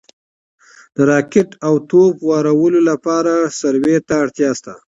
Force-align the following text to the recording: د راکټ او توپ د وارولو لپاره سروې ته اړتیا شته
د 0.95 0.97
راکټ 1.11 1.49
او 1.67 1.73
توپ 1.89 2.13
د 2.21 2.25
وارولو 2.29 2.79
لپاره 2.89 3.33
سروې 3.59 3.97
ته 4.07 4.13
اړتیا 4.23 4.51
شته 4.59 4.73